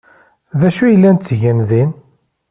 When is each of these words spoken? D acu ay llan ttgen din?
D 0.59 0.61
acu 0.67 0.81
ay 0.85 0.95
llan 0.97 1.17
ttgen 1.17 1.59
din? 1.69 1.91